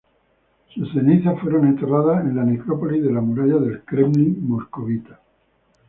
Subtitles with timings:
[0.73, 5.19] Sus cenizas fueron enterradas en la Necrópolis de la Muralla del Kremlin moscovita.